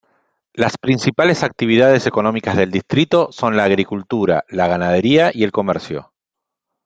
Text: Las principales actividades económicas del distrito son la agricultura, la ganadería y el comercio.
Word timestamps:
Las 0.55 0.79
principales 0.79 1.43
actividades 1.43 2.07
económicas 2.07 2.57
del 2.57 2.71
distrito 2.71 3.31
son 3.31 3.55
la 3.55 3.65
agricultura, 3.65 4.45
la 4.49 4.65
ganadería 4.67 5.29
y 5.31 5.43
el 5.43 5.51
comercio. 5.51 6.11